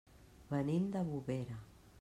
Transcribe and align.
Venim 0.53 0.89
de 0.97 1.05
Bovera. 1.13 1.63